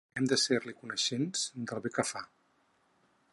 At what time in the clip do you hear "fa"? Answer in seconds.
2.13-2.25